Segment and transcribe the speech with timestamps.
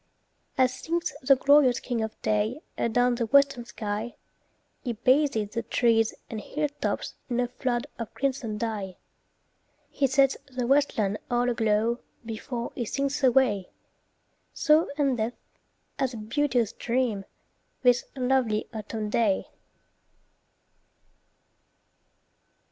[0.57, 4.15] As sinks the glorious "King of Day" Adown the western sky,
[4.83, 8.97] He bathes the trees and hilltops in A flood of crimson dye.
[9.91, 13.69] He sets the westland all aglow Before he sinks away;
[14.55, 15.35] So endeth,
[15.99, 17.23] as a beauteous dream,
[17.83, 19.49] This lovely autumn day.